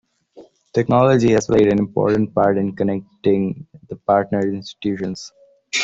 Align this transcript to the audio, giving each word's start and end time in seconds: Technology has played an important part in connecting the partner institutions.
Technology 0.73 1.33
has 1.33 1.45
played 1.45 1.67
an 1.71 1.77
important 1.77 2.33
part 2.33 2.57
in 2.57 2.75
connecting 2.75 3.67
the 3.87 3.95
partner 3.97 4.39
institutions. 4.39 5.31